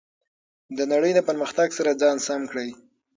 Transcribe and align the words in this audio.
د 0.77 0.79
نړۍ 0.91 1.11
د 1.15 1.19
پرمختګ 1.27 1.67
سره 1.77 1.91
ځان 2.01 2.17
سم 2.25 2.41
کړئ. 2.51 2.69